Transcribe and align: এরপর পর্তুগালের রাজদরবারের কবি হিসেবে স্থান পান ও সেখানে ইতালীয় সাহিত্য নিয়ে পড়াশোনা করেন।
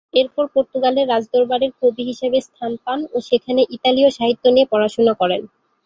এরপর 0.13 0.45
পর্তুগালের 0.53 1.09
রাজদরবারের 1.09 1.71
কবি 1.79 2.03
হিসেবে 2.09 2.37
স্থান 2.41 2.71
পান 2.85 2.99
ও 3.11 3.27
সেখানে 3.29 3.61
ইতালীয় 3.75 4.09
সাহিত্য 4.17 4.43
নিয়ে 4.47 4.71
পড়াশোনা 4.71 5.13
করেন। 5.21 5.41